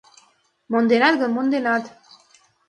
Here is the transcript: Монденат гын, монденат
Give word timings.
Монденат 0.71 1.15
гын, 1.21 1.31
монденат 1.33 1.83